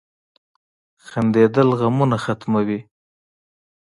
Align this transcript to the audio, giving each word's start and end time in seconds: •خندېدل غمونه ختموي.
•خندېدل 1.07 1.69
غمونه 1.79 2.17
ختموي. 2.23 2.79